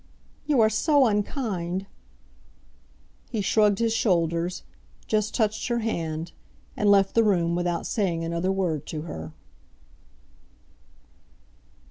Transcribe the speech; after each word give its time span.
"You 0.47 0.59
are 0.61 0.67
so 0.69 1.05
unkind!" 1.05 1.85
He 3.29 3.41
shrugged 3.41 3.77
his 3.77 3.93
shoulders, 3.93 4.63
just 5.05 5.35
touched 5.35 5.67
her 5.67 5.77
hand, 5.77 6.31
and 6.75 6.89
left 6.89 7.13
the 7.13 7.23
room 7.23 7.53
without 7.53 7.85
saying 7.85 8.23
another 8.23 8.51
word 8.51 8.87
to 8.87 9.03
her. 9.03 9.31